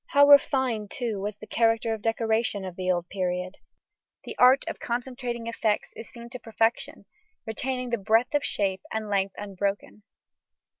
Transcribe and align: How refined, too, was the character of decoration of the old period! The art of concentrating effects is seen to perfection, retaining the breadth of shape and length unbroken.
How 0.07 0.27
refined, 0.27 0.89
too, 0.89 1.19
was 1.21 1.35
the 1.35 1.45
character 1.45 1.93
of 1.93 2.01
decoration 2.01 2.65
of 2.65 2.75
the 2.75 2.89
old 2.89 3.07
period! 3.09 3.57
The 4.23 4.35
art 4.39 4.65
of 4.67 4.79
concentrating 4.79 5.45
effects 5.45 5.93
is 5.95 6.09
seen 6.09 6.31
to 6.31 6.39
perfection, 6.39 7.05
retaining 7.45 7.91
the 7.91 7.99
breadth 7.99 8.33
of 8.33 8.43
shape 8.43 8.81
and 8.91 9.09
length 9.11 9.35
unbroken. 9.37 10.01